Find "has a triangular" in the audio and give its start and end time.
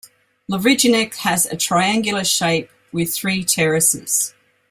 1.17-2.23